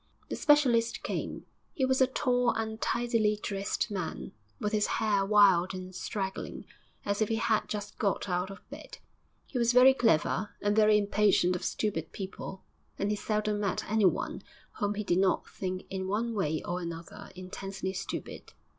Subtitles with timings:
[0.29, 1.45] The specialist came.
[1.75, 6.65] He was a tall, untidily dressed man, with his hair wild and straggling,
[7.05, 8.97] as if he had just got out of bed.
[9.45, 12.63] He was very clever, and very impatient of stupid people,
[12.97, 14.41] and he seldom met anyone
[14.79, 18.53] whom he did not think in one way or another intensely stupid.